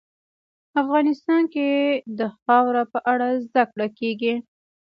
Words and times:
افغانستان 0.81 1.41
کې 1.53 1.67
د 2.19 2.21
خاوره 2.41 2.83
په 2.93 2.99
اړه 3.11 3.27
زده 3.45 3.63
کړه 3.71 3.87
کېږي. 3.99 4.33